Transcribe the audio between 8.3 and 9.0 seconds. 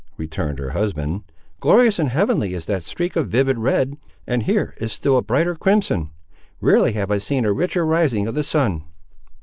the sun.